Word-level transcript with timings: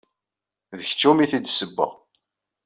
D 0.77 0.79
kečč 0.87 1.03
umi 1.09 1.25
t-id-ssewweɣ. 1.31 1.93